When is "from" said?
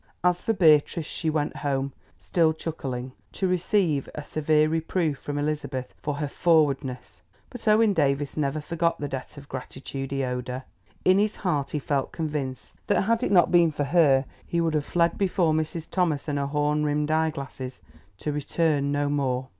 5.19-5.37